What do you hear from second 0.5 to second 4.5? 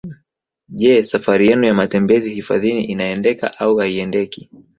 Je safari yenu ya matembezi hifadhini inaendeka au haiendeki